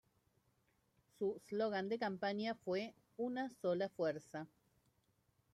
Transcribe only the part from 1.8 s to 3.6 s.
de campaña fue "Una